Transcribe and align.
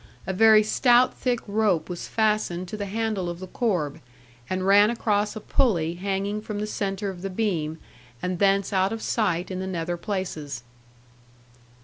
A 0.25 0.33
very 0.33 0.63
stout 0.63 1.13
thick 1.13 1.41
rope 1.47 1.87
was 1.87 2.07
fastened 2.07 2.67
to 2.69 2.75
the 2.75 2.87
handle 2.87 3.29
of 3.29 3.37
the 3.39 3.45
corb, 3.45 4.01
and 4.49 4.65
ran 4.65 4.89
across 4.89 5.35
a 5.35 5.39
pulley 5.39 5.93
hanging 5.93 6.41
from 6.41 6.57
the 6.57 6.65
centre 6.65 7.11
of 7.11 7.21
the 7.21 7.29
beam, 7.29 7.77
and 8.19 8.39
thence 8.39 8.73
out 8.73 8.91
of 8.91 9.03
sight 9.03 9.51
in 9.51 9.59
the 9.59 9.67
nether 9.67 9.97
places. 9.97 10.63